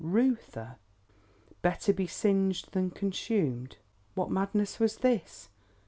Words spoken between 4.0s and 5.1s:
What madness was